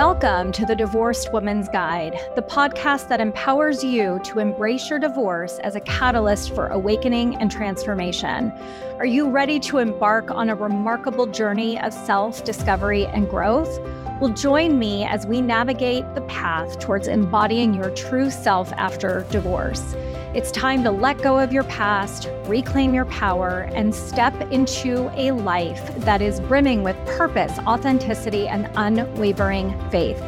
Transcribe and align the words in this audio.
Welcome 0.00 0.50
to 0.52 0.64
the 0.64 0.74
Divorced 0.74 1.30
Woman's 1.30 1.68
Guide, 1.68 2.18
the 2.34 2.40
podcast 2.40 3.08
that 3.08 3.20
empowers 3.20 3.84
you 3.84 4.18
to 4.24 4.38
embrace 4.38 4.88
your 4.88 4.98
divorce 4.98 5.58
as 5.58 5.76
a 5.76 5.80
catalyst 5.80 6.54
for 6.54 6.68
awakening 6.68 7.36
and 7.36 7.50
transformation. 7.50 8.50
Are 8.96 9.04
you 9.04 9.28
ready 9.28 9.60
to 9.60 9.76
embark 9.76 10.30
on 10.30 10.48
a 10.48 10.54
remarkable 10.54 11.26
journey 11.26 11.78
of 11.78 11.92
self 11.92 12.44
discovery 12.44 13.08
and 13.08 13.28
growth? 13.28 13.78
Well, 14.22 14.32
join 14.32 14.78
me 14.78 15.04
as 15.04 15.26
we 15.26 15.42
navigate 15.42 16.14
the 16.14 16.22
path 16.22 16.78
towards 16.78 17.06
embodying 17.06 17.74
your 17.74 17.90
true 17.90 18.30
self 18.30 18.72
after 18.78 19.26
divorce. 19.30 19.94
It's 20.32 20.52
time 20.52 20.84
to 20.84 20.92
let 20.92 21.20
go 21.22 21.40
of 21.40 21.52
your 21.52 21.64
past, 21.64 22.30
reclaim 22.44 22.94
your 22.94 23.06
power, 23.06 23.68
and 23.74 23.92
step 23.92 24.32
into 24.52 25.10
a 25.20 25.32
life 25.32 25.92
that 26.04 26.22
is 26.22 26.38
brimming 26.38 26.84
with 26.84 26.94
purpose, 27.04 27.58
authenticity, 27.66 28.46
and 28.46 28.70
unwavering 28.76 29.76
faith. 29.90 30.22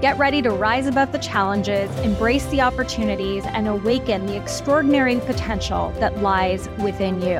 Get 0.00 0.18
ready 0.18 0.42
to 0.42 0.50
rise 0.50 0.88
above 0.88 1.12
the 1.12 1.20
challenges, 1.20 1.88
embrace 2.00 2.44
the 2.46 2.62
opportunities, 2.62 3.44
and 3.46 3.68
awaken 3.68 4.26
the 4.26 4.36
extraordinary 4.36 5.20
potential 5.20 5.94
that 6.00 6.20
lies 6.20 6.68
within 6.80 7.22
you. 7.22 7.38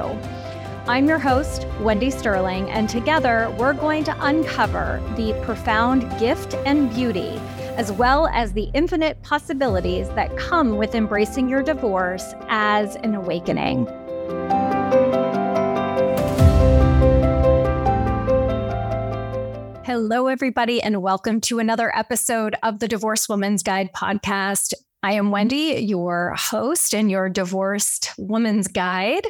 I'm 0.86 1.08
your 1.08 1.18
host, 1.18 1.66
Wendy 1.80 2.12
Sterling, 2.12 2.70
and 2.70 2.88
together 2.88 3.52
we're 3.58 3.72
going 3.72 4.04
to 4.04 4.16
uncover 4.24 5.02
the 5.16 5.32
profound 5.42 6.16
gift 6.20 6.54
and 6.64 6.94
beauty 6.94 7.40
as 7.76 7.90
well 7.90 8.28
as 8.28 8.52
the 8.52 8.70
infinite 8.74 9.20
possibilities 9.22 10.08
that 10.10 10.36
come 10.36 10.76
with 10.76 10.94
embracing 10.94 11.48
your 11.48 11.62
divorce 11.62 12.34
as 12.48 12.94
an 12.96 13.14
awakening. 13.14 13.86
Hello, 19.84 20.28
everybody, 20.28 20.82
and 20.82 21.02
welcome 21.02 21.40
to 21.42 21.58
another 21.58 21.94
episode 21.96 22.54
of 22.62 22.78
the 22.78 22.88
Divorce 22.88 23.28
Woman's 23.28 23.62
Guide 23.62 23.92
podcast. 23.92 24.74
I 25.04 25.12
am 25.12 25.30
Wendy, 25.30 25.84
your 25.86 26.32
host 26.34 26.94
and 26.94 27.10
your 27.10 27.28
divorced 27.28 28.10
woman's 28.16 28.68
guide. 28.68 29.26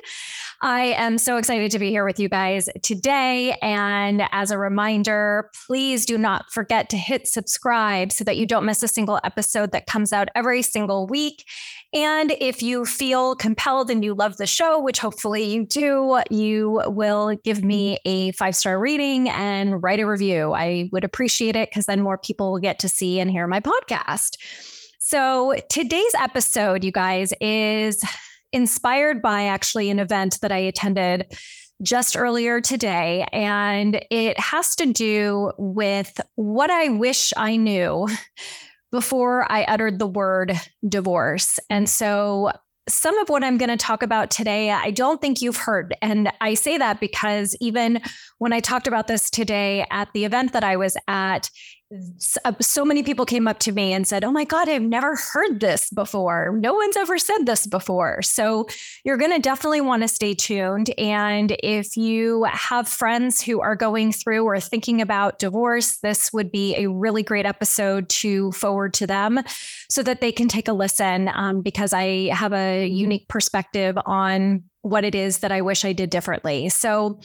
I 0.62 0.94
am 0.97 1.19
so 1.19 1.36
excited 1.36 1.72
to 1.72 1.81
be 1.81 1.91
here 1.91 2.05
with 2.05 2.20
you 2.20 2.28
guys 2.28 2.69
today. 2.84 3.56
And 3.61 4.22
as 4.31 4.53
a 4.53 4.56
reminder, 4.56 5.50
please 5.66 6.06
do 6.06 6.16
not 6.16 6.53
forget 6.53 6.91
to 6.91 6.97
hit 6.97 7.27
subscribe 7.27 8.12
so 8.12 8.22
that 8.22 8.36
you 8.36 8.47
don't 8.47 8.64
miss 8.64 8.84
a 8.84 8.89
single 8.89 9.19
episode 9.25 9.72
that 9.72 9.89
comes 9.89 10.12
out 10.12 10.28
every 10.36 10.62
single 10.62 11.08
week. 11.08 11.44
And 11.92 12.31
if 12.41 12.62
you 12.62 12.84
feel 12.84 13.34
compelled 13.34 13.91
and 13.91 14.05
you 14.05 14.14
love 14.14 14.36
the 14.36 14.47
show, 14.47 14.81
which 14.81 15.00
hopefully 15.00 15.42
you 15.42 15.66
do, 15.66 16.20
you 16.31 16.83
will 16.86 17.34
give 17.42 17.64
me 17.64 17.98
a 18.05 18.31
five 18.31 18.55
star 18.55 18.78
rating 18.78 19.28
and 19.28 19.83
write 19.83 19.98
a 19.98 20.06
review. 20.06 20.53
I 20.53 20.88
would 20.92 21.03
appreciate 21.03 21.56
it 21.56 21.69
because 21.69 21.86
then 21.86 22.00
more 22.00 22.16
people 22.16 22.53
will 22.53 22.61
get 22.61 22.78
to 22.78 22.88
see 22.88 23.19
and 23.19 23.28
hear 23.28 23.48
my 23.48 23.59
podcast. 23.59 24.36
So 25.15 25.55
today's 25.69 26.12
episode, 26.19 26.83
you 26.83 26.91
guys, 26.91 27.33
is 27.41 28.03
inspired 28.53 29.23
by 29.23 29.45
actually 29.45 29.89
an 29.89 30.01
event 30.01 30.41
that 30.43 30.51
I 30.51 30.59
attended 30.59 31.39
just 31.84 32.17
earlier 32.17 32.61
today. 32.61 33.25
And 33.33 34.05
it 34.11 34.37
has 34.41 34.75
to 34.75 34.93
do 34.93 35.53
with 35.56 36.21
what 36.34 36.69
I 36.69 36.89
wish 36.89 37.33
I 37.37 37.55
knew 37.55 38.09
before 38.91 39.47
I 39.53 39.62
uttered 39.62 40.01
the 40.01 40.09
word 40.09 40.59
divorce. 40.89 41.61
And 41.71 41.89
so 41.89 42.51
some 42.89 43.17
of 43.19 43.28
what 43.28 43.45
I'm 43.45 43.56
going 43.56 43.71
to 43.71 43.77
talk 43.77 44.03
about 44.03 44.31
today, 44.31 44.71
I 44.71 44.91
don't 44.91 45.21
think 45.21 45.41
you've 45.41 45.56
heard. 45.56 45.95
And 46.03 46.31
I 46.41 46.55
say 46.55 46.77
that 46.77 46.99
because 46.99 47.56
even 47.61 48.01
when 48.39 48.53
I 48.53 48.61
talked 48.61 48.87
about 48.89 49.06
this 49.06 49.31
today 49.31 49.87
at 49.91 50.09
the 50.12 50.25
event 50.25 50.53
that 50.53 50.65
I 50.65 50.77
was 50.77 50.97
at, 51.06 51.51
so 52.61 52.85
many 52.85 53.03
people 53.03 53.27
came 53.27 53.47
up 53.47 53.59
to 53.61 53.72
me 53.72 53.93
and 53.93 54.06
said, 54.06 54.25
Oh 54.25 54.33
my 54.33 54.45
God, 54.45 54.69
I've 54.69 54.83
never 54.83 55.17
heard 55.17 55.61
this 55.61 55.91
before. 55.91 56.56
No 56.59 56.75
one's 56.75 56.97
ever 56.97 57.19
said 57.19 57.45
this 57.45 57.67
before. 57.67 58.22
So 58.22 58.67
you're 59.05 59.17
going 59.17 59.33
to 59.33 59.39
definitely 59.39 59.81
want 59.81 60.03
to 60.03 60.09
stay 60.09 60.34
tuned. 60.34 60.91
And 60.99 61.56
if 61.62 61.97
you 61.97 62.44
have 62.44 62.89
friends 62.89 63.41
who 63.41 63.61
are 63.61 63.77
going 63.77 64.12
through 64.12 64.44
or 64.44 64.59
thinking 64.61 65.00
about 65.00 65.39
divorce, 65.39 65.99
this 65.99 66.33
would 66.33 66.50
be 66.50 66.75
a 66.77 66.89
really 66.89 67.23
great 67.23 67.47
episode 67.47 68.09
to 68.09 68.50
forward 68.53 68.94
to 68.94 69.06
them 69.06 69.41
so 69.89 70.03
that 70.03 70.21
they 70.21 70.33
can 70.33 70.49
take 70.49 70.69
a 70.69 70.73
listen 70.73 71.28
um, 71.33 71.61
because 71.61 71.93
I 71.93 72.28
have 72.33 72.53
a 72.53 72.87
unique 72.87 73.28
perspective 73.28 73.97
on 74.06 74.65
what 74.83 75.05
it 75.05 75.15
is 75.15 75.39
that 75.39 75.53
I 75.53 75.61
wish 75.61 75.84
I 75.84 75.93
did 75.93 76.11
differently. 76.11 76.69
So, 76.69 77.21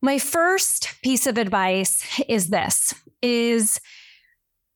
my 0.00 0.18
first 0.18 0.94
piece 1.02 1.26
of 1.26 1.38
advice 1.38 2.04
is 2.28 2.48
this 2.48 2.94
is 3.22 3.80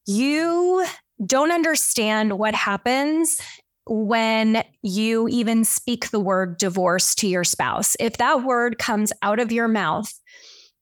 you 0.06 0.84
don't 1.24 1.52
understand 1.52 2.38
what 2.38 2.54
happens 2.54 3.40
when 3.86 4.64
you 4.82 5.28
even 5.28 5.64
speak 5.64 6.10
the 6.10 6.20
word 6.20 6.58
divorce 6.58 7.14
to 7.16 7.28
your 7.28 7.44
spouse. 7.44 7.96
If 8.00 8.16
that 8.18 8.44
word 8.44 8.78
comes 8.78 9.12
out 9.22 9.38
of 9.38 9.52
your 9.52 9.68
mouth, 9.68 10.12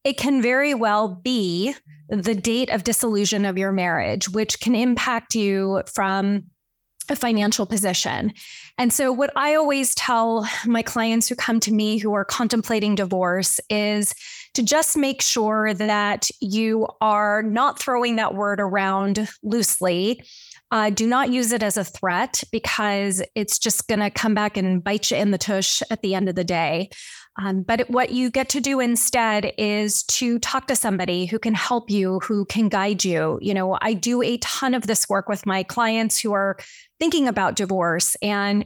it 0.04 0.16
can 0.16 0.40
very 0.40 0.74
well 0.74 1.08
be 1.08 1.74
the 2.08 2.34
date 2.34 2.70
of 2.70 2.84
dissolution 2.84 3.44
of 3.44 3.58
your 3.58 3.72
marriage, 3.72 4.28
which 4.28 4.60
can 4.60 4.74
impact 4.74 5.34
you 5.34 5.82
from 5.92 6.44
a 7.10 7.16
financial 7.16 7.66
position. 7.66 8.32
And 8.78 8.92
so, 8.92 9.12
what 9.12 9.30
I 9.36 9.54
always 9.54 9.94
tell 9.94 10.48
my 10.64 10.82
clients 10.82 11.28
who 11.28 11.34
come 11.34 11.60
to 11.60 11.72
me 11.72 11.98
who 11.98 12.14
are 12.14 12.24
contemplating 12.24 12.94
divorce 12.94 13.60
is 13.68 14.14
to 14.54 14.62
just 14.62 14.96
make 14.96 15.20
sure 15.20 15.74
that 15.74 16.30
you 16.40 16.88
are 17.00 17.42
not 17.42 17.78
throwing 17.78 18.16
that 18.16 18.34
word 18.34 18.60
around 18.60 19.28
loosely. 19.42 20.22
Uh, 20.72 20.88
do 20.88 21.06
not 21.06 21.30
use 21.30 21.50
it 21.50 21.64
as 21.64 21.76
a 21.76 21.84
threat 21.84 22.42
because 22.52 23.22
it's 23.34 23.58
just 23.58 23.88
going 23.88 23.98
to 23.98 24.10
come 24.10 24.34
back 24.34 24.56
and 24.56 24.84
bite 24.84 25.10
you 25.10 25.16
in 25.16 25.32
the 25.32 25.38
tush 25.38 25.82
at 25.90 26.00
the 26.00 26.14
end 26.14 26.28
of 26.28 26.36
the 26.36 26.44
day. 26.44 26.88
Um, 27.40 27.62
but 27.62 27.88
what 27.88 28.10
you 28.10 28.30
get 28.30 28.48
to 28.50 28.60
do 28.60 28.80
instead 28.80 29.52
is 29.56 30.02
to 30.04 30.38
talk 30.40 30.66
to 30.66 30.76
somebody 30.76 31.26
who 31.26 31.38
can 31.38 31.54
help 31.54 31.90
you, 31.90 32.20
who 32.20 32.44
can 32.44 32.68
guide 32.68 33.04
you. 33.04 33.38
You 33.40 33.54
know, 33.54 33.78
I 33.80 33.94
do 33.94 34.20
a 34.22 34.36
ton 34.38 34.74
of 34.74 34.86
this 34.86 35.08
work 35.08 35.28
with 35.28 35.46
my 35.46 35.62
clients 35.62 36.18
who 36.18 36.32
are 36.32 36.58
thinking 37.00 37.26
about 37.26 37.56
divorce. 37.56 38.16
And 38.22 38.64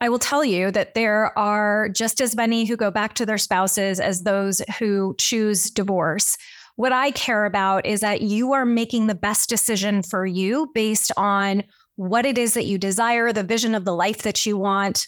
I 0.00 0.08
will 0.08 0.18
tell 0.20 0.44
you 0.44 0.70
that 0.70 0.94
there 0.94 1.36
are 1.38 1.88
just 1.88 2.20
as 2.20 2.36
many 2.36 2.64
who 2.64 2.76
go 2.76 2.90
back 2.90 3.14
to 3.14 3.26
their 3.26 3.38
spouses 3.38 3.98
as 3.98 4.22
those 4.22 4.62
who 4.78 5.14
choose 5.18 5.70
divorce. 5.70 6.36
What 6.76 6.92
I 6.92 7.10
care 7.10 7.44
about 7.44 7.84
is 7.84 8.00
that 8.00 8.22
you 8.22 8.52
are 8.52 8.64
making 8.64 9.06
the 9.06 9.14
best 9.14 9.48
decision 9.48 10.02
for 10.02 10.24
you 10.24 10.70
based 10.74 11.10
on 11.16 11.64
what 11.96 12.24
it 12.24 12.38
is 12.38 12.54
that 12.54 12.66
you 12.66 12.78
desire, 12.78 13.32
the 13.32 13.42
vision 13.42 13.74
of 13.74 13.84
the 13.84 13.94
life 13.94 14.22
that 14.22 14.46
you 14.46 14.56
want, 14.56 15.06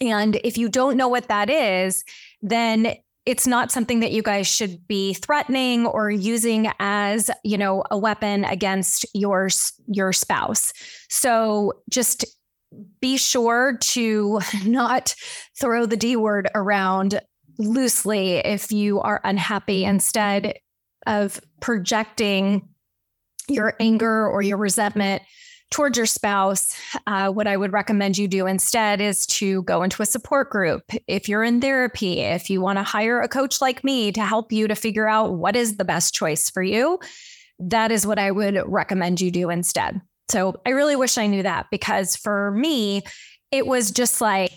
and 0.00 0.38
if 0.44 0.58
you 0.58 0.68
don't 0.68 0.96
know 0.96 1.08
what 1.08 1.28
that 1.28 1.48
is, 1.48 2.04
then 2.42 2.94
it's 3.26 3.46
not 3.46 3.72
something 3.72 4.00
that 4.00 4.12
you 4.12 4.22
guys 4.22 4.46
should 4.46 4.86
be 4.86 5.12
threatening 5.12 5.84
or 5.84 6.10
using 6.10 6.70
as, 6.78 7.28
you 7.42 7.58
know, 7.58 7.82
a 7.90 7.98
weapon 7.98 8.44
against 8.44 9.04
your 9.14 9.48
your 9.88 10.12
spouse. 10.12 10.72
So 11.10 11.72
just 11.90 12.24
be 13.00 13.16
sure 13.16 13.78
to 13.80 14.40
not 14.64 15.14
throw 15.60 15.86
the 15.86 15.96
D 15.96 16.16
word 16.16 16.48
around 16.54 17.20
loosely 17.58 18.36
if 18.36 18.70
you 18.70 19.00
are 19.00 19.20
unhappy 19.24 19.84
instead 19.84 20.58
of 21.06 21.40
projecting 21.60 22.68
your 23.48 23.74
anger 23.80 24.28
or 24.28 24.42
your 24.42 24.56
resentment 24.56 25.22
towards 25.70 25.96
your 25.96 26.06
spouse, 26.06 26.74
uh, 27.06 27.30
what 27.30 27.46
I 27.46 27.56
would 27.56 27.72
recommend 27.72 28.16
you 28.16 28.28
do 28.28 28.46
instead 28.46 29.00
is 29.00 29.26
to 29.26 29.62
go 29.62 29.82
into 29.82 30.02
a 30.02 30.06
support 30.06 30.50
group. 30.50 30.82
If 31.06 31.28
you're 31.28 31.42
in 31.42 31.60
therapy, 31.60 32.20
if 32.20 32.48
you 32.48 32.60
want 32.60 32.78
to 32.78 32.82
hire 32.82 33.20
a 33.20 33.28
coach 33.28 33.60
like 33.60 33.82
me 33.82 34.12
to 34.12 34.22
help 34.22 34.52
you 34.52 34.68
to 34.68 34.74
figure 34.74 35.08
out 35.08 35.34
what 35.34 35.56
is 35.56 35.76
the 35.76 35.84
best 35.84 36.14
choice 36.14 36.48
for 36.48 36.62
you, 36.62 36.98
that 37.58 37.90
is 37.90 38.06
what 38.06 38.18
I 38.18 38.30
would 38.30 38.60
recommend 38.66 39.20
you 39.20 39.30
do 39.30 39.50
instead. 39.50 40.00
So 40.28 40.60
I 40.66 40.70
really 40.70 40.96
wish 40.96 41.18
I 41.18 41.26
knew 41.26 41.42
that 41.42 41.66
because 41.70 42.16
for 42.16 42.50
me, 42.52 43.02
it 43.50 43.66
was 43.66 43.90
just 43.90 44.20
like, 44.20 44.52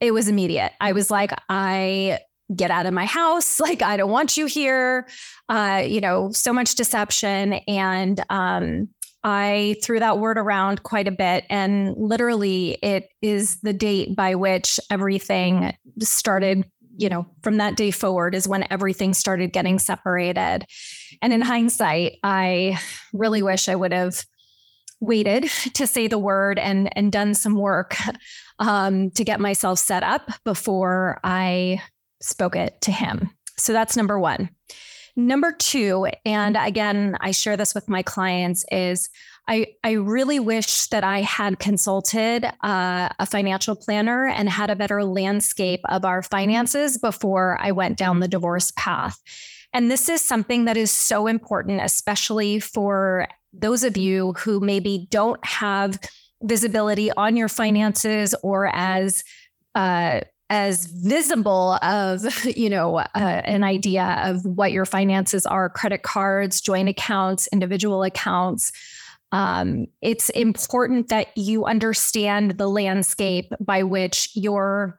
it 0.00 0.12
was 0.12 0.28
immediate. 0.28 0.72
I 0.80 0.92
was 0.92 1.10
like, 1.10 1.32
I 1.48 2.20
get 2.54 2.70
out 2.70 2.86
of 2.86 2.94
my 2.94 3.06
house. 3.06 3.60
Like, 3.70 3.82
I 3.82 3.96
don't 3.96 4.10
want 4.10 4.36
you 4.36 4.46
here. 4.46 5.06
Uh, 5.48 5.84
you 5.86 6.00
know, 6.00 6.32
so 6.32 6.52
much 6.52 6.74
deception. 6.74 7.54
And 7.68 8.24
um, 8.30 8.88
I 9.22 9.76
threw 9.82 9.98
that 9.98 10.18
word 10.18 10.38
around 10.38 10.82
quite 10.82 11.08
a 11.08 11.12
bit. 11.12 11.44
And 11.50 11.94
literally, 11.96 12.78
it 12.82 13.08
is 13.20 13.60
the 13.60 13.72
date 13.72 14.16
by 14.16 14.34
which 14.34 14.80
everything 14.90 15.76
started, 16.00 16.64
you 16.96 17.08
know, 17.08 17.26
from 17.42 17.58
that 17.58 17.76
day 17.76 17.90
forward 17.90 18.34
is 18.34 18.48
when 18.48 18.66
everything 18.70 19.12
started 19.12 19.52
getting 19.52 19.78
separated. 19.78 20.64
And 21.20 21.32
in 21.32 21.42
hindsight, 21.42 22.18
I 22.22 22.78
really 23.12 23.42
wish 23.42 23.68
I 23.68 23.74
would 23.74 23.92
have 23.92 24.24
waited 25.00 25.44
to 25.74 25.86
say 25.86 26.06
the 26.06 26.18
word 26.18 26.58
and 26.58 26.94
and 26.96 27.10
done 27.10 27.34
some 27.34 27.54
work 27.54 27.96
um, 28.58 29.10
to 29.12 29.24
get 29.24 29.40
myself 29.40 29.78
set 29.78 30.02
up 30.02 30.30
before 30.44 31.20
I 31.24 31.82
spoke 32.22 32.56
it 32.56 32.80
to 32.82 32.92
him. 32.92 33.30
So 33.56 33.72
that's 33.72 33.96
number 33.96 34.18
one. 34.18 34.50
Number 35.26 35.52
two, 35.52 36.06
and 36.24 36.56
again, 36.56 37.16
I 37.20 37.30
share 37.30 37.56
this 37.56 37.74
with 37.74 37.88
my 37.88 38.02
clients, 38.02 38.64
is 38.70 39.08
I, 39.48 39.74
I 39.82 39.92
really 39.92 40.38
wish 40.38 40.86
that 40.88 41.02
I 41.02 41.22
had 41.22 41.58
consulted 41.58 42.44
uh, 42.62 43.08
a 43.18 43.26
financial 43.26 43.74
planner 43.74 44.26
and 44.26 44.48
had 44.48 44.70
a 44.70 44.76
better 44.76 45.04
landscape 45.04 45.80
of 45.88 46.04
our 46.04 46.22
finances 46.22 46.98
before 46.98 47.58
I 47.60 47.72
went 47.72 47.96
down 47.96 48.20
the 48.20 48.28
divorce 48.28 48.72
path. 48.76 49.18
And 49.72 49.90
this 49.90 50.08
is 50.08 50.20
something 50.20 50.66
that 50.66 50.76
is 50.76 50.90
so 50.90 51.26
important, 51.26 51.80
especially 51.82 52.60
for 52.60 53.28
those 53.52 53.82
of 53.82 53.96
you 53.96 54.34
who 54.34 54.60
maybe 54.60 55.08
don't 55.10 55.44
have 55.44 55.98
visibility 56.42 57.10
on 57.12 57.36
your 57.36 57.48
finances 57.48 58.34
or 58.42 58.70
as 58.74 59.24
uh, 59.74 60.20
as 60.50 60.86
visible 60.86 61.78
of 61.80 62.44
you 62.56 62.68
know 62.68 62.98
uh, 62.98 63.06
an 63.14 63.64
idea 63.64 64.20
of 64.24 64.44
what 64.44 64.72
your 64.72 64.84
finances 64.84 65.46
are 65.46 65.70
credit 65.70 66.02
cards 66.02 66.60
joint 66.60 66.88
accounts 66.88 67.48
individual 67.52 68.02
accounts. 68.02 68.72
Um, 69.32 69.86
it's 70.02 70.28
important 70.30 71.08
that 71.10 71.28
you 71.36 71.64
understand 71.64 72.58
the 72.58 72.68
landscape 72.68 73.52
by 73.60 73.84
which 73.84 74.28
your 74.34 74.98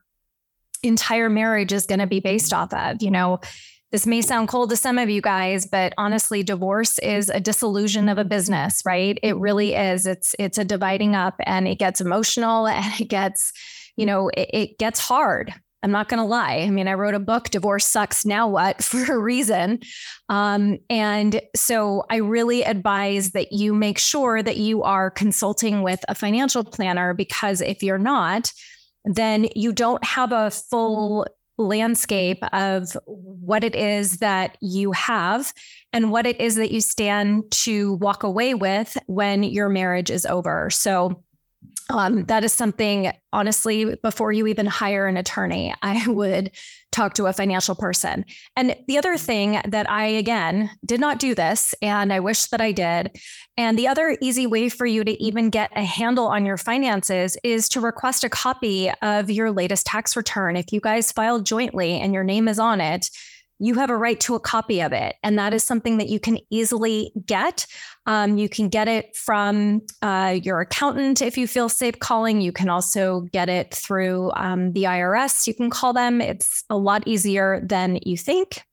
entire 0.83 1.30
marriage 1.30 1.74
is 1.74 1.86
going 1.86 2.00
to 2.00 2.07
be 2.07 2.21
based 2.21 2.53
off 2.53 2.74
of 2.74 3.03
you 3.03 3.12
know. 3.12 3.39
This 3.92 4.07
may 4.07 4.21
sound 4.21 4.48
cold 4.48 4.69
to 4.69 4.77
some 4.77 4.98
of 4.98 5.09
you 5.09 5.21
guys 5.21 5.65
but 5.65 5.94
honestly 5.98 6.44
divorce 6.44 6.98
is 7.00 7.30
a 7.30 7.42
dissolution 7.42 8.07
of 8.07 8.18
a 8.18 8.24
business 8.24 8.81
right? 8.86 9.19
It 9.21 9.36
really 9.36 9.75
is. 9.75 10.07
It's 10.07 10.33
it's 10.39 10.57
a 10.57 10.63
dividing 10.63 11.13
up 11.13 11.36
and 11.42 11.68
it 11.68 11.77
gets 11.77 12.00
emotional 12.00 12.68
and 12.68 13.01
it 13.01 13.09
gets 13.09 13.51
you 14.01 14.07
know, 14.07 14.30
it, 14.30 14.50
it 14.51 14.80
gets 14.80 15.00
hard. 15.00 15.53
I'm 15.83 15.92
not 15.92 16.09
going 16.09 16.18
to 16.18 16.25
lie. 16.25 16.57
I 16.57 16.71
mean, 16.71 16.88
I 16.88 16.95
wrote 16.95 17.13
a 17.13 17.19
book, 17.19 17.51
Divorce 17.51 17.86
Sucks 17.86 18.25
Now 18.25 18.48
What, 18.48 18.83
for 18.83 19.13
a 19.13 19.19
reason. 19.19 19.80
Um, 20.27 20.80
and 20.89 21.39
so 21.56 22.03
I 22.09 22.15
really 22.15 22.63
advise 22.63 23.31
that 23.31 23.51
you 23.51 23.75
make 23.75 24.00
sure 24.00 24.42
that 24.42 24.57
you 24.57 24.81
are 24.81 25.12
consulting 25.12 25.83
with 25.83 26.03
a 26.09 26.15
financial 26.15 26.63
planner 26.63 27.13
because 27.13 27.62
if 27.62 27.83
you're 27.83 28.00
not, 28.00 28.51
then 29.06 29.48
you 29.56 29.71
don't 29.71 30.03
have 30.03 30.31
a 30.31 30.50
full 30.50 31.27
landscape 31.59 32.44
of 32.53 32.98
what 33.06 33.63
it 33.63 33.75
is 33.75 34.18
that 34.18 34.57
you 34.62 34.94
have 34.94 35.53
and 35.94 36.12
what 36.12 36.25
it 36.25 36.42
is 36.42 36.56
that 36.56 36.71
you 36.71 36.81
stand 36.81 37.44
to 37.51 37.94
walk 37.95 38.24
away 38.24 38.56
with 38.56 38.98
when 39.06 39.44
your 39.44 39.69
marriage 39.69 40.09
is 40.09 40.25
over. 40.25 40.71
So, 40.71 41.24
um, 41.91 42.23
that 42.25 42.43
is 42.43 42.53
something, 42.53 43.11
honestly, 43.33 43.95
before 43.95 44.31
you 44.31 44.47
even 44.47 44.65
hire 44.65 45.07
an 45.07 45.17
attorney, 45.17 45.73
I 45.81 46.07
would 46.07 46.51
talk 46.91 47.13
to 47.13 47.27
a 47.27 47.33
financial 47.33 47.75
person. 47.75 48.25
And 48.55 48.75
the 48.88 48.97
other 48.97 49.17
thing 49.17 49.61
that 49.65 49.89
I, 49.89 50.05
again, 50.05 50.69
did 50.85 50.99
not 50.99 51.19
do 51.19 51.35
this, 51.35 51.75
and 51.81 52.11
I 52.11 52.19
wish 52.19 52.47
that 52.47 52.61
I 52.61 52.71
did. 52.71 53.17
And 53.57 53.77
the 53.77 53.88
other 53.88 54.17
easy 54.21 54.47
way 54.47 54.69
for 54.69 54.85
you 54.85 55.03
to 55.03 55.23
even 55.23 55.49
get 55.49 55.71
a 55.75 55.83
handle 55.83 56.27
on 56.27 56.45
your 56.45 56.57
finances 56.57 57.38
is 57.43 57.69
to 57.69 57.81
request 57.81 58.23
a 58.23 58.29
copy 58.29 58.91
of 59.01 59.29
your 59.29 59.51
latest 59.51 59.85
tax 59.85 60.15
return. 60.15 60.55
If 60.55 60.73
you 60.73 60.81
guys 60.81 61.11
filed 61.11 61.45
jointly 61.45 61.99
and 61.99 62.13
your 62.13 62.23
name 62.23 62.47
is 62.47 62.59
on 62.59 62.81
it, 62.81 63.09
you 63.61 63.75
have 63.75 63.91
a 63.91 63.95
right 63.95 64.19
to 64.19 64.33
a 64.33 64.39
copy 64.39 64.81
of 64.81 64.91
it. 64.91 65.15
And 65.21 65.37
that 65.37 65.53
is 65.53 65.63
something 65.63 65.99
that 65.99 66.09
you 66.09 66.19
can 66.19 66.39
easily 66.49 67.13
get. 67.27 67.67
Um, 68.07 68.39
you 68.39 68.49
can 68.49 68.69
get 68.69 68.87
it 68.87 69.15
from 69.15 69.81
uh, 70.01 70.39
your 70.41 70.61
accountant 70.61 71.21
if 71.21 71.37
you 71.37 71.45
feel 71.45 71.69
safe 71.69 71.99
calling. 71.99 72.41
You 72.41 72.51
can 72.51 72.69
also 72.69 73.21
get 73.31 73.49
it 73.49 73.71
through 73.71 74.31
um, 74.35 74.73
the 74.73 74.83
IRS. 74.85 75.45
You 75.45 75.53
can 75.53 75.69
call 75.69 75.93
them, 75.93 76.21
it's 76.21 76.63
a 76.71 76.77
lot 76.77 77.07
easier 77.07 77.61
than 77.63 77.99
you 78.01 78.17
think. 78.17 78.63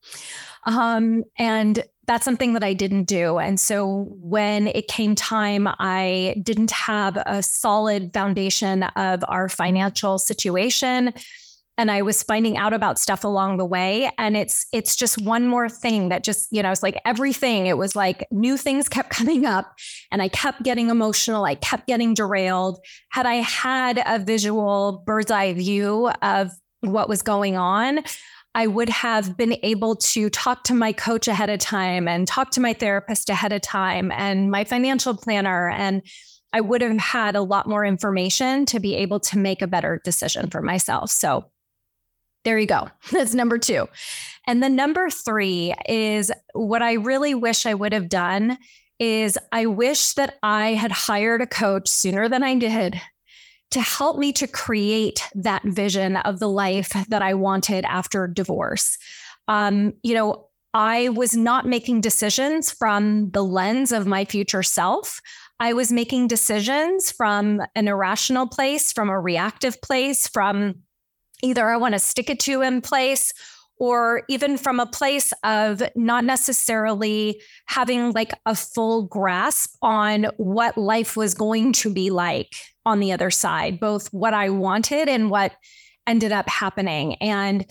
Um, 0.64 1.22
and 1.38 1.84
that's 2.06 2.24
something 2.24 2.54
that 2.54 2.64
I 2.64 2.72
didn't 2.72 3.04
do. 3.04 3.38
And 3.38 3.60
so 3.60 4.06
when 4.08 4.68
it 4.68 4.88
came 4.88 5.14
time, 5.14 5.68
I 5.68 6.36
didn't 6.42 6.70
have 6.70 7.18
a 7.26 7.42
solid 7.42 8.14
foundation 8.14 8.84
of 8.84 9.22
our 9.28 9.50
financial 9.50 10.18
situation 10.18 11.12
and 11.78 11.92
I 11.92 12.02
was 12.02 12.24
finding 12.24 12.56
out 12.56 12.72
about 12.72 12.98
stuff 12.98 13.22
along 13.22 13.56
the 13.56 13.64
way. 13.64 14.10
And 14.18 14.36
it's 14.36 14.66
it's 14.72 14.96
just 14.96 15.22
one 15.22 15.46
more 15.46 15.68
thing 15.68 16.08
that 16.08 16.24
just, 16.24 16.48
you 16.50 16.60
know, 16.62 16.72
it's 16.72 16.82
like 16.82 17.00
everything. 17.06 17.66
It 17.66 17.78
was 17.78 17.94
like 17.94 18.26
new 18.32 18.56
things 18.56 18.88
kept 18.88 19.10
coming 19.18 19.46
up 19.46 19.72
and 20.10 20.20
I 20.20 20.28
kept 20.28 20.64
getting 20.64 20.90
emotional. 20.90 21.44
I 21.44 21.54
kept 21.54 21.86
getting 21.86 22.14
derailed. 22.14 22.80
Had 23.10 23.24
I 23.24 23.36
had 23.36 24.02
a 24.04 24.18
visual 24.18 25.04
bird's 25.06 25.30
eye 25.30 25.52
view 25.52 26.10
of 26.20 26.50
what 26.80 27.08
was 27.08 27.22
going 27.22 27.56
on, 27.56 28.00
I 28.54 28.66
would 28.66 28.88
have 28.88 29.36
been 29.36 29.56
able 29.62 29.94
to 29.96 30.28
talk 30.30 30.64
to 30.64 30.74
my 30.74 30.92
coach 30.92 31.28
ahead 31.28 31.48
of 31.48 31.60
time 31.60 32.08
and 32.08 32.26
talk 32.26 32.50
to 32.52 32.60
my 32.60 32.72
therapist 32.72 33.30
ahead 33.30 33.52
of 33.52 33.62
time 33.62 34.10
and 34.10 34.50
my 34.50 34.64
financial 34.64 35.16
planner 35.16 35.70
and 35.70 36.02
I 36.52 36.62
would 36.62 36.80
have 36.80 36.96
had 36.98 37.36
a 37.36 37.42
lot 37.42 37.68
more 37.68 37.84
information 37.84 38.64
to 38.66 38.80
be 38.80 38.96
able 38.96 39.20
to 39.20 39.38
make 39.38 39.60
a 39.60 39.66
better 39.66 40.00
decision 40.02 40.48
for 40.48 40.62
myself. 40.62 41.10
So 41.10 41.44
there 42.44 42.58
you 42.58 42.66
go. 42.66 42.88
That's 43.10 43.34
number 43.34 43.58
two. 43.58 43.88
And 44.46 44.62
the 44.62 44.70
number 44.70 45.10
three 45.10 45.74
is 45.88 46.32
what 46.54 46.82
I 46.82 46.94
really 46.94 47.34
wish 47.34 47.66
I 47.66 47.74
would 47.74 47.92
have 47.92 48.08
done 48.08 48.58
is 48.98 49.38
I 49.52 49.66
wish 49.66 50.14
that 50.14 50.38
I 50.42 50.74
had 50.74 50.90
hired 50.90 51.40
a 51.40 51.46
coach 51.46 51.88
sooner 51.88 52.28
than 52.28 52.42
I 52.42 52.56
did 52.56 53.00
to 53.70 53.80
help 53.80 54.18
me 54.18 54.32
to 54.32 54.46
create 54.46 55.22
that 55.34 55.62
vision 55.62 56.16
of 56.16 56.38
the 56.38 56.48
life 56.48 56.92
that 57.08 57.22
I 57.22 57.34
wanted 57.34 57.84
after 57.84 58.26
divorce. 58.26 58.96
Um, 59.46 59.92
you 60.02 60.14
know, 60.14 60.46
I 60.74 61.10
was 61.10 61.36
not 61.36 61.66
making 61.66 62.00
decisions 62.00 62.70
from 62.70 63.30
the 63.30 63.44
lens 63.44 63.92
of 63.92 64.06
my 64.06 64.24
future 64.24 64.62
self. 64.62 65.20
I 65.60 65.72
was 65.72 65.90
making 65.90 66.28
decisions 66.28 67.10
from 67.10 67.60
an 67.74 67.88
irrational 67.88 68.46
place, 68.46 68.92
from 68.92 69.08
a 69.08 69.20
reactive 69.20 69.80
place, 69.82 70.28
from 70.28 70.76
either 71.42 71.68
I 71.68 71.76
want 71.76 71.94
to 71.94 71.98
stick 71.98 72.30
it 72.30 72.40
to 72.40 72.62
in 72.62 72.80
place 72.80 73.32
or 73.80 74.22
even 74.28 74.58
from 74.58 74.80
a 74.80 74.86
place 74.86 75.32
of 75.44 75.82
not 75.94 76.24
necessarily 76.24 77.40
having 77.66 78.12
like 78.12 78.32
a 78.44 78.54
full 78.54 79.06
grasp 79.06 79.76
on 79.82 80.24
what 80.36 80.76
life 80.76 81.16
was 81.16 81.34
going 81.34 81.72
to 81.72 81.92
be 81.92 82.10
like 82.10 82.54
on 82.84 82.98
the 83.00 83.12
other 83.12 83.30
side, 83.30 83.78
both 83.78 84.08
what 84.12 84.34
I 84.34 84.50
wanted 84.50 85.08
and 85.08 85.30
what 85.30 85.52
ended 86.06 86.32
up 86.32 86.48
happening. 86.48 87.14
And 87.16 87.64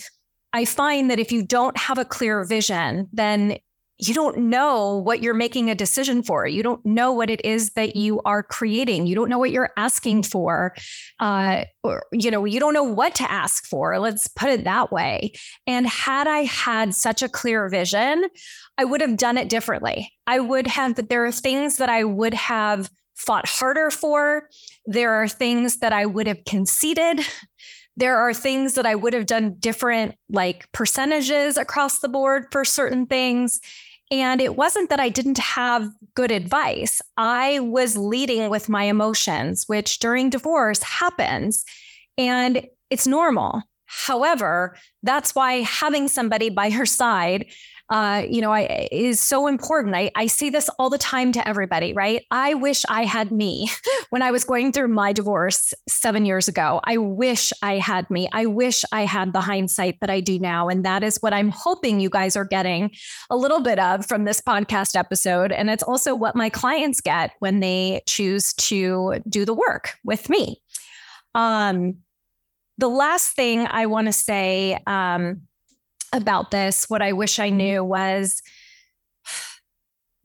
I 0.53 0.65
find 0.65 1.11
that 1.11 1.19
if 1.19 1.31
you 1.31 1.43
don't 1.43 1.77
have 1.77 1.97
a 1.97 2.05
clear 2.05 2.43
vision, 2.45 3.09
then 3.11 3.57
you 3.99 4.13
don't 4.13 4.37
know 4.37 4.97
what 4.97 5.23
you're 5.23 5.33
making 5.33 5.69
a 5.69 5.75
decision 5.75 6.21
for. 6.21 6.45
You 6.45 6.61
don't 6.61 6.85
know 6.85 7.11
what 7.11 7.29
it 7.29 7.43
is 7.43 7.71
that 7.71 7.95
you 7.95 8.21
are 8.25 8.43
creating. 8.43 9.07
You 9.07 9.15
don't 9.15 9.29
know 9.29 9.39
what 9.39 9.51
you're 9.51 9.71
asking 9.75 10.23
for. 10.23 10.75
Uh, 11.19 11.63
or, 11.83 12.03
you 12.11 12.29
know, 12.29 12.45
you 12.45 12.59
don't 12.59 12.73
know 12.73 12.83
what 12.83 13.15
to 13.15 13.31
ask 13.31 13.65
for. 13.65 13.97
Let's 13.99 14.27
put 14.27 14.49
it 14.49 14.65
that 14.65 14.91
way. 14.91 15.31
And 15.65 15.87
had 15.87 16.27
I 16.27 16.43
had 16.43 16.93
such 16.93 17.23
a 17.23 17.29
clear 17.29 17.69
vision, 17.69 18.25
I 18.77 18.85
would 18.85 19.01
have 19.01 19.17
done 19.17 19.37
it 19.37 19.49
differently. 19.49 20.13
I 20.27 20.39
would 20.39 20.67
have, 20.67 20.95
but 20.95 21.09
there 21.09 21.25
are 21.25 21.31
things 21.31 21.77
that 21.77 21.89
I 21.89 22.03
would 22.03 22.35
have 22.35 22.91
fought 23.15 23.47
harder 23.47 23.89
for. 23.89 24.47
There 24.85 25.13
are 25.13 25.27
things 25.27 25.77
that 25.77 25.91
I 25.91 26.05
would 26.05 26.27
have 26.27 26.45
conceded 26.45 27.25
there 27.97 28.17
are 28.17 28.31
things 28.31 28.75
that 28.75 28.85
I 28.85 28.93
would 28.93 29.13
have 29.13 29.25
done 29.25 29.55
different, 29.59 30.13
like 30.29 30.71
percentages 30.71 31.57
across 31.57 31.99
the 31.99 32.07
board 32.07 32.45
for 32.51 32.63
certain 32.63 33.07
things. 33.07 33.59
And 34.09 34.39
it 34.39 34.55
wasn't 34.55 34.89
that 34.89 34.99
I 34.99 35.09
didn't 35.09 35.37
have 35.37 35.89
good 36.15 36.31
advice. 36.31 37.01
I 37.17 37.59
was 37.59 37.97
leading 37.97 38.49
with 38.49 38.69
my 38.69 38.83
emotions, 38.83 39.65
which 39.67 39.99
during 39.99 40.29
divorce 40.29 40.81
happens 40.81 41.65
and 42.17 42.65
it's 42.89 43.05
normal. 43.05 43.63
However, 43.85 44.77
that's 45.03 45.35
why 45.35 45.61
having 45.61 46.07
somebody 46.07 46.49
by 46.49 46.69
her 46.69 46.85
side 46.85 47.47
uh, 47.89 48.23
you 48.29 48.41
know, 48.41 48.51
I, 48.51 48.89
is 48.91 49.19
so 49.19 49.47
important. 49.47 49.95
I, 49.95 50.11
I 50.15 50.27
see 50.27 50.49
this 50.49 50.69
all 50.77 50.89
the 50.89 50.97
time 50.97 51.31
to 51.31 51.47
everybody, 51.47 51.93
right? 51.93 52.25
I 52.31 52.53
wish 52.53 52.83
I 52.89 53.05
had 53.05 53.31
me 53.31 53.69
when 54.09 54.21
I 54.21 54.31
was 54.31 54.43
going 54.43 54.73
through 54.73 54.89
my 54.89 55.13
divorce 55.13 55.73
seven 55.87 56.25
years 56.25 56.47
ago. 56.47 56.81
I 56.83 56.97
wish 56.97 57.53
I 57.61 57.77
had 57.77 58.09
me. 58.09 58.27
I 58.33 58.45
wish 58.45 58.83
I 58.91 59.05
had 59.05 59.31
the 59.31 59.39
hindsight 59.39 59.99
that 60.01 60.09
I 60.09 60.19
do 60.19 60.37
now. 60.37 60.67
And 60.67 60.83
that 60.83 61.01
is 61.01 61.17
what 61.21 61.33
I'm 61.33 61.49
hoping 61.49 61.99
you 61.99 62.09
guys 62.09 62.35
are 62.35 62.45
getting 62.45 62.91
a 63.29 63.37
little 63.37 63.61
bit 63.61 63.79
of 63.79 64.05
from 64.05 64.25
this 64.25 64.41
podcast 64.41 64.97
episode. 64.97 65.53
And 65.53 65.69
it's 65.69 65.83
also 65.83 66.13
what 66.13 66.35
my 66.35 66.49
clients 66.49 66.99
get 66.99 67.31
when 67.39 67.61
they 67.61 68.01
choose 68.05 68.53
to 68.53 69.19
do 69.29 69.45
the 69.45 69.53
work 69.53 69.93
with 70.03 70.29
me. 70.29 70.61
Um, 71.35 71.99
the 72.77 72.89
last 72.89 73.35
thing 73.35 73.65
I 73.69 73.85
want 73.85 74.07
to 74.07 74.13
say, 74.13 74.77
um, 74.85 75.46
about 76.17 76.51
this, 76.51 76.89
what 76.89 77.01
I 77.01 77.13
wish 77.13 77.39
I 77.39 77.49
knew 77.49 77.83
was 77.83 78.41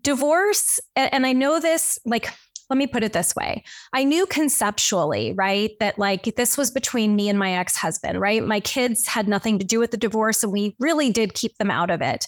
divorce. 0.02 0.80
And 0.96 1.24
I 1.26 1.32
know 1.32 1.60
this, 1.60 1.98
like, 2.04 2.28
let 2.70 2.78
me 2.78 2.86
put 2.86 3.04
it 3.04 3.12
this 3.12 3.36
way 3.36 3.64
I 3.92 4.02
knew 4.02 4.24
conceptually, 4.26 5.34
right, 5.34 5.72
that 5.78 5.98
like 5.98 6.34
this 6.36 6.56
was 6.56 6.70
between 6.70 7.14
me 7.14 7.28
and 7.28 7.38
my 7.38 7.52
ex 7.52 7.76
husband, 7.76 8.20
right? 8.20 8.42
My 8.42 8.60
kids 8.60 9.06
had 9.06 9.28
nothing 9.28 9.58
to 9.58 9.64
do 9.64 9.78
with 9.78 9.90
the 9.90 9.96
divorce, 9.96 10.42
and 10.42 10.52
we 10.52 10.74
really 10.80 11.10
did 11.10 11.34
keep 11.34 11.56
them 11.58 11.70
out 11.70 11.90
of 11.90 12.00
it, 12.00 12.26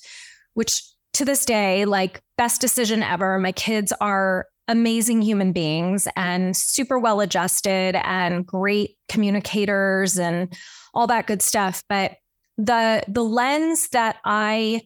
which 0.52 0.83
to 1.14 1.25
this 1.25 1.44
day, 1.47 1.85
like 1.85 2.21
best 2.37 2.61
decision 2.61 3.02
ever. 3.02 3.38
My 3.38 3.52
kids 3.52 3.92
are 4.00 4.47
amazing 4.68 5.23
human 5.23 5.52
beings 5.52 6.09
and 6.16 6.56
super 6.56 6.99
well 6.99 7.21
adjusted 7.21 7.97
and 7.97 8.47
great 8.47 8.97
communicators 9.09 10.18
and 10.18 10.54
all 10.92 11.06
that 11.06 11.26
good 11.26 11.42
stuff. 11.42 11.83
But 11.88 12.12
the 12.56 13.02
the 13.08 13.25
lens 13.25 13.88
that 13.88 14.16
I 14.25 14.82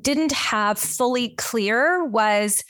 didn't 0.00 0.32
have 0.32 0.78
fully 0.78 1.30
clear 1.30 2.04
was 2.04 2.62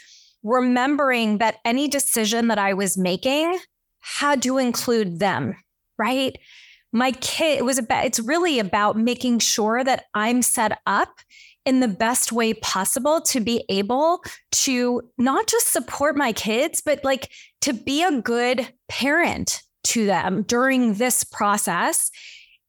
remembering 0.42 1.38
that 1.38 1.56
any 1.64 1.88
decision 1.88 2.48
that 2.48 2.58
I 2.58 2.74
was 2.74 2.96
making 2.96 3.58
had 4.00 4.42
to 4.42 4.58
include 4.58 5.18
them, 5.18 5.56
right? 5.98 6.38
My 6.92 7.12
kid, 7.12 7.58
it 7.58 7.64
was 7.64 7.78
about, 7.78 8.06
it's 8.06 8.20
really 8.20 8.58
about 8.58 8.96
making 8.96 9.40
sure 9.40 9.84
that 9.84 10.04
I'm 10.14 10.40
set 10.42 10.80
up 10.86 11.18
in 11.66 11.80
the 11.80 11.88
best 11.88 12.32
way 12.32 12.54
possible 12.54 13.20
to 13.20 13.40
be 13.40 13.62
able 13.68 14.22
to 14.52 15.02
not 15.18 15.46
just 15.48 15.70
support 15.70 16.16
my 16.16 16.32
kids, 16.32 16.80
but 16.82 17.04
like 17.04 17.30
to 17.60 17.74
be 17.74 18.02
a 18.02 18.22
good 18.22 18.72
parent 18.88 19.62
to 19.84 20.06
them 20.06 20.42
during 20.42 20.94
this 20.94 21.24
process 21.24 22.10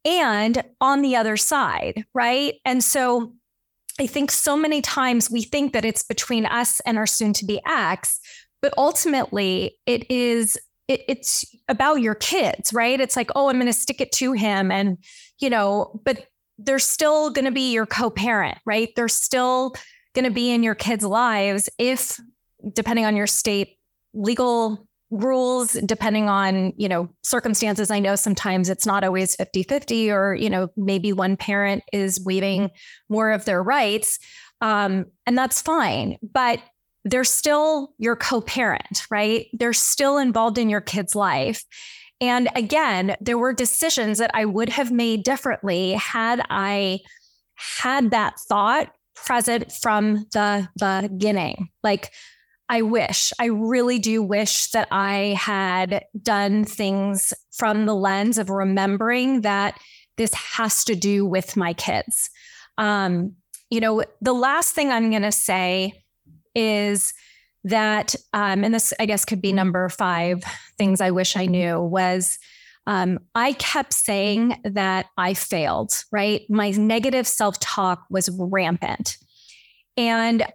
and 0.05 0.63
on 0.79 1.01
the 1.01 1.15
other 1.15 1.37
side, 1.37 2.05
right? 2.13 2.55
And 2.65 2.83
so 2.83 3.33
I 3.99 4.07
think 4.07 4.31
so 4.31 4.55
many 4.55 4.81
times 4.81 5.29
we 5.29 5.41
think 5.41 5.73
that 5.73 5.85
it's 5.85 6.03
between 6.03 6.45
us 6.45 6.79
and 6.81 6.97
our 6.97 7.07
soon 7.07 7.33
to 7.33 7.45
be 7.45 7.61
ex, 7.67 8.19
but 8.61 8.73
ultimately 8.77 9.77
it 9.85 10.09
is 10.09 10.57
it, 10.87 11.01
it's 11.07 11.45
about 11.67 12.01
your 12.01 12.15
kids, 12.15 12.73
right? 12.73 12.99
It's 12.99 13.15
like, 13.15 13.29
oh, 13.35 13.49
I'm 13.49 13.57
going 13.57 13.67
to 13.67 13.73
stick 13.73 14.01
it 14.01 14.11
to 14.13 14.31
him 14.31 14.71
and 14.71 14.97
you 15.39 15.49
know, 15.49 15.99
but 16.03 16.25
they're 16.57 16.79
still 16.79 17.29
going 17.29 17.45
to 17.45 17.51
be 17.51 17.71
your 17.71 17.85
co-parent, 17.85 18.57
right? 18.65 18.89
They're 18.95 19.07
still 19.07 19.73
going 20.13 20.25
to 20.25 20.31
be 20.31 20.51
in 20.51 20.63
your 20.63 20.75
kids' 20.75 21.05
lives 21.05 21.69
if 21.77 22.19
depending 22.73 23.05
on 23.05 23.15
your 23.15 23.27
state 23.27 23.77
legal 24.13 24.87
rules 25.11 25.73
depending 25.85 26.29
on 26.29 26.73
you 26.77 26.87
know 26.87 27.09
circumstances. 27.23 27.91
I 27.91 27.99
know 27.99 28.15
sometimes 28.15 28.69
it's 28.69 28.85
not 28.85 29.03
always 29.03 29.35
50-50 29.37 30.11
or 30.11 30.35
you 30.35 30.49
know 30.49 30.69
maybe 30.77 31.13
one 31.13 31.37
parent 31.37 31.83
is 31.91 32.19
waiving 32.23 32.69
more 33.09 33.31
of 33.31 33.45
their 33.45 33.63
rights 33.63 34.19
um, 34.61 35.05
and 35.25 35.37
that's 35.37 35.61
fine. 35.61 36.17
But 36.21 36.59
they're 37.05 37.23
still 37.23 37.93
your 37.97 38.15
co-parent 38.15 39.05
right? 39.09 39.47
They're 39.53 39.73
still 39.73 40.17
involved 40.17 40.57
in 40.57 40.69
your 40.69 40.81
kid's 40.81 41.15
life. 41.15 41.63
And 42.21 42.49
again 42.55 43.15
there 43.21 43.37
were 43.37 43.53
decisions 43.53 44.17
that 44.17 44.31
i 44.33 44.43
would 44.45 44.69
have 44.69 44.91
made 44.91 45.23
differently 45.23 45.93
had 45.93 46.45
i 46.49 46.99
had 47.55 48.11
that 48.11 48.39
thought 48.47 48.91
present 49.25 49.71
from 49.71 50.25
the 50.31 50.67
beginning. 50.77 51.69
Like 51.83 52.11
I 52.69 52.83
wish, 52.83 53.33
I 53.39 53.45
really 53.45 53.97
do 53.97 54.21
wish 54.21 54.69
that 54.71 54.87
I 54.91 55.35
had 55.39 56.05
done 56.21 56.63
things 56.65 57.33
from 57.51 57.87
the 57.87 57.95
lens 57.95 58.37
of 58.37 58.51
remembering 58.51 59.41
that 59.41 59.79
this 60.17 60.33
has 60.35 60.83
to 60.85 60.95
do 60.95 61.25
with 61.25 61.57
my 61.57 61.73
kids. 61.73 62.29
Um, 62.77 63.35
you 63.71 63.79
know, 63.79 64.03
the 64.21 64.33
last 64.33 64.75
thing 64.75 64.91
I'm 64.91 65.09
going 65.09 65.23
to 65.23 65.31
say 65.31 66.03
is 66.53 67.13
that, 67.63 68.15
um, 68.33 68.63
and 68.63 68.73
this 68.73 68.93
I 68.99 69.05
guess 69.05 69.25
could 69.25 69.41
be 69.41 69.51
number 69.51 69.89
five 69.89 70.43
things 70.77 71.01
I 71.01 71.11
wish 71.11 71.35
I 71.35 71.47
knew 71.47 71.79
was 71.81 72.37
um, 72.85 73.19
I 73.35 73.53
kept 73.53 73.93
saying 73.93 74.61
that 74.63 75.07
I 75.17 75.33
failed, 75.33 76.03
right? 76.11 76.41
My 76.49 76.71
negative 76.71 77.27
self 77.27 77.59
talk 77.59 78.05
was 78.09 78.29
rampant. 78.39 79.17
And 79.97 80.45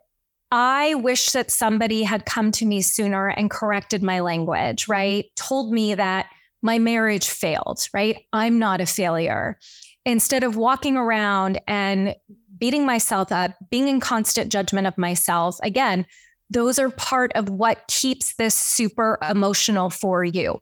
I 0.57 0.95
wish 0.95 1.33
that 1.33 1.51
somebody 1.51 2.05
had 2.05 2.27
come 2.27 2.53
to 2.53 2.65
me 2.65 2.81
sooner 2.81 3.27
and 3.27 3.51
corrected 3.51 4.05
my 4.05 4.21
language, 4.21 4.87
right? 4.87 5.25
Told 5.35 5.73
me 5.73 5.97
that 5.97 6.27
my 6.63 6.79
marriage 6.79 7.29
failed, 7.29 7.89
right? 7.93 8.25
I'm 8.33 8.61
not 8.61 8.81
a 8.81 8.87
failure. 8.87 9.59
Instead 10.07 10.45
of 10.45 10.55
walking 10.55 10.97
around 10.97 11.61
and 11.67 12.15
beating 12.57 12.87
myself 12.87 13.33
up, 13.33 13.57
being 13.69 13.89
in 13.89 13.99
constant 13.99 14.53
judgment 14.53 14.87
of 14.87 14.97
myself, 14.97 15.59
again, 15.65 16.07
those 16.49 16.79
are 16.79 16.89
part 16.89 17.33
of 17.35 17.49
what 17.49 17.89
keeps 17.89 18.37
this 18.37 18.55
super 18.55 19.19
emotional 19.29 19.91
for 19.91 20.23
you. 20.23 20.61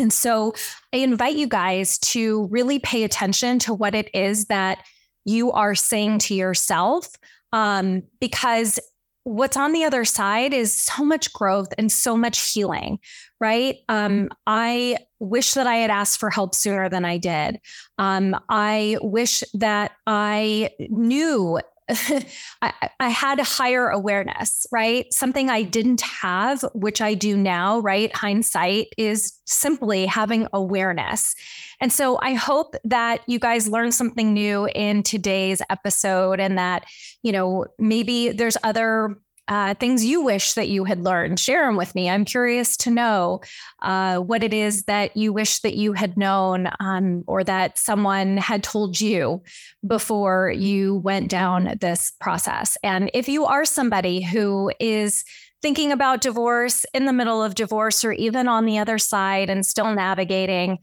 And 0.00 0.12
so 0.12 0.52
I 0.92 0.96
invite 0.96 1.36
you 1.36 1.46
guys 1.46 1.96
to 2.00 2.48
really 2.50 2.80
pay 2.80 3.04
attention 3.04 3.60
to 3.60 3.72
what 3.72 3.94
it 3.94 4.10
is 4.12 4.46
that 4.46 4.82
you 5.24 5.52
are 5.52 5.76
saying 5.76 6.18
to 6.18 6.34
yourself 6.34 7.06
um, 7.52 8.02
because 8.18 8.80
what's 9.24 9.56
on 9.56 9.72
the 9.72 9.84
other 9.84 10.04
side 10.04 10.52
is 10.52 10.74
so 10.74 11.04
much 11.04 11.32
growth 11.32 11.68
and 11.78 11.90
so 11.90 12.16
much 12.16 12.52
healing, 12.52 12.98
right? 13.40 13.76
Um, 13.88 14.28
I 14.46 14.98
wish 15.20 15.54
that 15.54 15.66
I 15.66 15.76
had 15.76 15.90
asked 15.90 16.18
for 16.18 16.30
help 16.30 16.54
sooner 16.54 16.88
than 16.88 17.04
I 17.04 17.18
did. 17.18 17.60
Um, 17.98 18.36
I 18.48 18.96
wish 19.00 19.44
that 19.54 19.92
I 20.06 20.70
knew 20.78 21.60
I, 22.62 22.72
I, 23.00 23.08
had 23.08 23.40
a 23.40 23.44
higher 23.44 23.88
awareness, 23.88 24.66
right? 24.70 25.12
Something 25.12 25.50
I 25.50 25.62
didn't 25.62 26.00
have, 26.02 26.64
which 26.74 27.00
I 27.00 27.14
do 27.14 27.36
now, 27.36 27.80
right? 27.80 28.14
Hindsight 28.14 28.88
is 28.96 29.38
simply 29.44 30.06
having 30.06 30.46
awareness. 30.52 31.34
And 31.80 31.92
so 31.92 32.18
I 32.22 32.34
hope 32.34 32.76
that 32.84 33.22
you 33.26 33.38
guys 33.38 33.68
learned 33.68 33.94
something 33.94 34.32
new 34.32 34.68
in 34.74 35.02
today's 35.02 35.60
episode 35.70 36.38
and 36.38 36.56
that, 36.56 36.84
you 37.22 37.32
know, 37.32 37.66
maybe 37.78 38.30
there's 38.30 38.56
other 38.62 39.16
uh, 39.48 39.74
things 39.74 40.04
you 40.04 40.22
wish 40.22 40.54
that 40.54 40.68
you 40.68 40.84
had 40.84 41.02
learned. 41.02 41.38
Share 41.38 41.66
them 41.66 41.76
with 41.76 41.94
me. 41.94 42.08
I'm 42.08 42.24
curious 42.24 42.76
to 42.78 42.90
know 42.90 43.40
uh, 43.80 44.18
what 44.18 44.42
it 44.42 44.52
is 44.52 44.84
that 44.84 45.16
you 45.16 45.32
wish 45.32 45.58
that 45.60 45.74
you 45.74 45.92
had 45.92 46.16
known 46.16 46.68
um, 46.80 47.24
or 47.26 47.42
that 47.44 47.76
someone 47.78 48.36
had 48.36 48.62
told 48.62 49.00
you 49.00 49.42
before 49.86 50.50
you 50.50 50.96
went 50.96 51.28
down 51.28 51.76
this 51.80 52.12
process. 52.20 52.76
And 52.82 53.10
if 53.14 53.28
you 53.28 53.44
are 53.44 53.64
somebody 53.64 54.22
who 54.22 54.72
is 54.78 55.24
thinking 55.60 55.92
about 55.92 56.20
divorce 56.20 56.84
in 56.92 57.06
the 57.06 57.12
middle 57.12 57.42
of 57.42 57.54
divorce 57.54 58.04
or 58.04 58.12
even 58.12 58.48
on 58.48 58.64
the 58.64 58.78
other 58.78 58.98
side 58.98 59.50
and 59.50 59.64
still 59.66 59.92
navigating, 59.94 60.78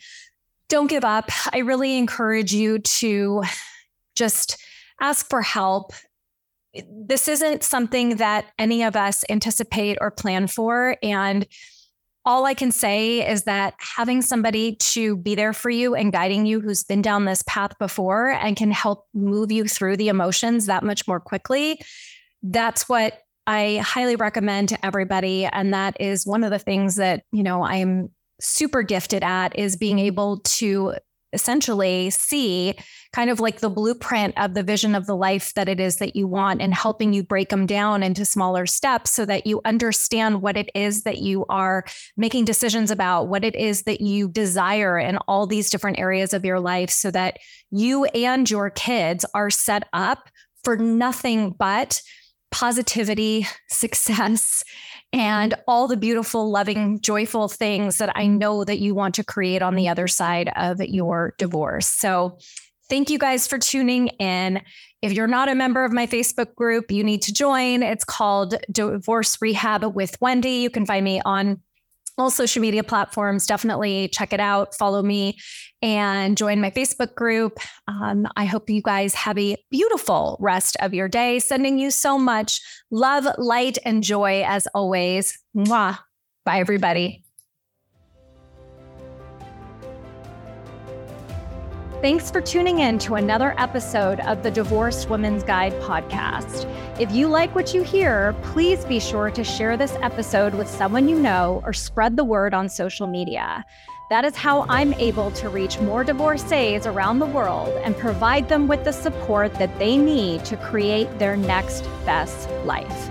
don't 0.69 0.87
give 0.87 1.03
up. 1.03 1.29
I 1.53 1.59
really 1.59 1.97
encourage 1.97 2.53
you 2.53 2.79
to 2.79 3.43
just 4.15 4.61
ask 5.01 5.29
for 5.29 5.41
help 5.41 5.93
this 6.73 7.27
isn't 7.27 7.63
something 7.63 8.17
that 8.17 8.45
any 8.57 8.83
of 8.83 8.95
us 8.95 9.23
anticipate 9.29 9.97
or 10.01 10.11
plan 10.11 10.47
for. 10.47 10.97
And 11.01 11.47
all 12.25 12.45
I 12.45 12.53
can 12.53 12.71
say 12.71 13.27
is 13.27 13.43
that 13.43 13.73
having 13.79 14.21
somebody 14.21 14.75
to 14.75 15.17
be 15.17 15.35
there 15.35 15.53
for 15.53 15.69
you 15.69 15.95
and 15.95 16.11
guiding 16.11 16.45
you 16.45 16.59
who's 16.59 16.83
been 16.83 17.01
down 17.01 17.25
this 17.25 17.43
path 17.47 17.77
before 17.79 18.29
and 18.29 18.55
can 18.55 18.71
help 18.71 19.07
move 19.13 19.51
you 19.51 19.67
through 19.67 19.97
the 19.97 20.09
emotions 20.09 20.67
that 20.67 20.83
much 20.83 21.07
more 21.07 21.19
quickly, 21.19 21.81
that's 22.43 22.87
what 22.87 23.19
I 23.47 23.77
highly 23.83 24.15
recommend 24.15 24.69
to 24.69 24.85
everybody. 24.85 25.45
And 25.45 25.73
that 25.73 25.99
is 25.99 26.27
one 26.27 26.43
of 26.43 26.51
the 26.51 26.59
things 26.59 26.97
that, 26.97 27.23
you 27.31 27.41
know, 27.41 27.63
I'm 27.63 28.09
super 28.39 28.83
gifted 28.83 29.23
at 29.23 29.57
is 29.57 29.75
being 29.75 29.97
able 29.97 30.41
to 30.41 30.95
essentially 31.33 32.09
see 32.09 32.75
kind 33.13 33.29
of 33.29 33.39
like 33.39 33.59
the 33.59 33.69
blueprint 33.69 34.33
of 34.37 34.53
the 34.53 34.63
vision 34.63 34.95
of 34.95 35.05
the 35.05 35.15
life 35.15 35.53
that 35.55 35.67
it 35.67 35.79
is 35.79 35.97
that 35.97 36.15
you 36.15 36.27
want 36.27 36.61
and 36.61 36.73
helping 36.73 37.13
you 37.13 37.23
break 37.23 37.49
them 37.49 37.65
down 37.65 38.03
into 38.03 38.23
smaller 38.25 38.65
steps 38.65 39.11
so 39.11 39.25
that 39.25 39.47
you 39.47 39.61
understand 39.65 40.41
what 40.41 40.57
it 40.57 40.69
is 40.75 41.03
that 41.03 41.19
you 41.19 41.45
are 41.49 41.85
making 42.17 42.45
decisions 42.45 42.91
about, 42.91 43.27
what 43.27 43.43
it 43.43 43.55
is 43.55 43.83
that 43.83 44.01
you 44.01 44.29
desire 44.29 44.97
in 44.99 45.17
all 45.27 45.47
these 45.47 45.69
different 45.69 45.99
areas 45.99 46.33
of 46.33 46.45
your 46.45 46.59
life 46.59 46.89
so 46.89 47.09
that 47.11 47.37
you 47.71 48.05
and 48.05 48.49
your 48.49 48.69
kids 48.69 49.25
are 49.33 49.49
set 49.49 49.87
up 49.93 50.29
for 50.63 50.77
nothing 50.77 51.51
but 51.51 52.01
positivity, 52.51 53.47
success, 53.69 54.63
and 55.11 55.53
all 55.67 55.87
the 55.87 55.97
beautiful, 55.97 56.49
loving, 56.49 57.01
joyful 57.01 57.47
things 57.47 57.97
that 57.97 58.15
I 58.15 58.27
know 58.27 58.63
that 58.63 58.79
you 58.79 58.93
want 58.93 59.15
to 59.15 59.23
create 59.23 59.61
on 59.61 59.75
the 59.75 59.87
other 59.87 60.07
side 60.07 60.51
of 60.55 60.79
your 60.81 61.33
divorce. 61.37 61.87
So, 61.87 62.37
thank 62.89 63.09
you 63.09 63.19
guys 63.19 63.47
for 63.47 63.57
tuning 63.57 64.07
in. 64.19 64.61
If 65.01 65.13
you're 65.13 65.27
not 65.27 65.47
a 65.47 65.55
member 65.55 65.85
of 65.85 65.93
my 65.93 66.07
Facebook 66.07 66.55
group, 66.55 66.91
you 66.91 67.03
need 67.03 67.21
to 67.23 67.33
join. 67.33 67.83
It's 67.83 68.03
called 68.03 68.55
Divorce 68.71 69.37
Rehab 69.39 69.95
with 69.95 70.17
Wendy. 70.19 70.57
You 70.57 70.69
can 70.69 70.85
find 70.85 71.05
me 71.05 71.21
on 71.23 71.61
all 72.19 72.31
social 72.31 72.61
media 72.61 72.83
platforms. 72.83 73.45
Definitely 73.45 74.09
check 74.09 74.33
it 74.33 74.39
out, 74.39 74.75
follow 74.75 75.01
me, 75.01 75.37
and 75.81 76.37
join 76.37 76.61
my 76.61 76.71
Facebook 76.71 77.15
group. 77.15 77.59
Um, 77.87 78.27
I 78.35 78.45
hope 78.45 78.69
you 78.69 78.81
guys 78.81 79.13
have 79.15 79.37
a 79.37 79.55
beautiful 79.71 80.37
rest 80.39 80.77
of 80.81 80.93
your 80.93 81.07
day. 81.07 81.39
Sending 81.39 81.79
you 81.79 81.91
so 81.91 82.17
much 82.17 82.61
love, 82.91 83.27
light, 83.37 83.77
and 83.85 84.03
joy 84.03 84.43
as 84.45 84.67
always. 84.73 85.37
Mwah. 85.55 85.99
Bye, 86.45 86.59
everybody. 86.59 87.23
Thanks 92.01 92.31
for 92.31 92.39
tuning 92.39 92.79
in 92.79 92.97
to 92.99 93.15
another 93.15 93.53
episode 93.57 94.21
of 94.21 94.41
the 94.41 94.49
Divorced 94.49 95.09
Women's 95.09 95.43
Guide 95.43 95.73
podcast. 95.81 96.65
If 96.97 97.11
you 97.11 97.27
like 97.27 97.53
what 97.53 97.73
you 97.73 97.83
hear, 97.83 98.33
please 98.41 98.85
be 98.85 99.01
sure 99.01 99.29
to 99.31 99.43
share 99.43 99.75
this 99.75 99.97
episode 100.01 100.55
with 100.55 100.69
someone 100.69 101.09
you 101.09 101.19
know 101.19 101.61
or 101.65 101.73
spread 101.73 102.15
the 102.15 102.23
word 102.23 102.53
on 102.53 102.69
social 102.69 103.05
media. 103.05 103.65
That 104.09 104.23
is 104.23 104.37
how 104.37 104.65
I'm 104.69 104.93
able 104.93 105.31
to 105.31 105.49
reach 105.49 105.77
more 105.81 106.05
divorcees 106.05 106.85
around 106.85 107.19
the 107.19 107.25
world 107.25 107.67
and 107.83 107.97
provide 107.97 108.47
them 108.47 108.69
with 108.69 108.85
the 108.85 108.93
support 108.93 109.53
that 109.55 109.77
they 109.77 109.97
need 109.97 110.45
to 110.45 110.55
create 110.55 111.19
their 111.19 111.35
next 111.35 111.81
best 112.05 112.49
life. 112.63 113.09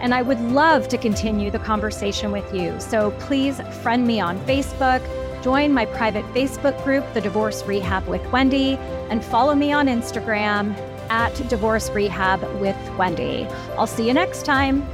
And 0.00 0.14
I 0.14 0.22
would 0.22 0.40
love 0.40 0.88
to 0.88 0.96
continue 0.96 1.50
the 1.50 1.58
conversation 1.58 2.32
with 2.32 2.50
you. 2.54 2.80
So 2.80 3.10
please 3.20 3.60
friend 3.82 4.06
me 4.06 4.20
on 4.20 4.38
Facebook 4.46 5.02
Join 5.42 5.74
my 5.74 5.86
private 5.86 6.24
Facebook 6.26 6.82
group, 6.84 7.04
The 7.14 7.20
Divorce 7.20 7.64
Rehab 7.64 8.06
with 8.06 8.24
Wendy, 8.30 8.76
and 9.10 9.24
follow 9.24 9.56
me 9.56 9.72
on 9.72 9.88
Instagram 9.88 10.72
at 11.10 11.34
Divorce 11.48 11.90
Rehab 11.90 12.40
with 12.60 12.76
Wendy. 12.96 13.46
I'll 13.76 13.88
see 13.88 14.06
you 14.06 14.14
next 14.14 14.44
time. 14.44 14.86